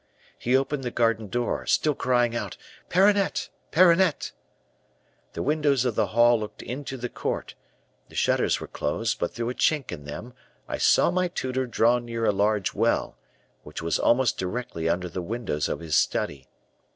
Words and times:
He 0.39 0.57
opened 0.57 0.83
the 0.83 0.89
garden 0.89 1.27
door, 1.27 1.67
still 1.67 1.93
crying 1.93 2.35
out, 2.35 2.57
'Perronnette! 2.89 3.49
Perronnette!' 3.71 4.31
The 5.33 5.43
windows 5.43 5.85
of 5.85 5.93
the 5.93 6.07
hall 6.07 6.39
looked 6.39 6.63
into 6.63 6.97
the 6.97 7.07
court; 7.07 7.53
the 8.09 8.15
shutters 8.15 8.59
were 8.59 8.65
closed; 8.65 9.19
but 9.19 9.35
through 9.35 9.51
a 9.51 9.53
chink 9.53 9.91
in 9.91 10.05
them 10.05 10.33
I 10.67 10.79
saw 10.79 11.11
my 11.11 11.27
tutor 11.27 11.67
draw 11.67 11.99
near 11.99 12.25
a 12.25 12.31
large 12.31 12.73
well, 12.73 13.15
which 13.61 13.83
was 13.83 13.99
almost 13.99 14.39
directly 14.39 14.89
under 14.89 15.07
the 15.07 15.21
windows 15.21 15.69
of 15.69 15.81
his 15.81 15.95
study. 15.95 16.47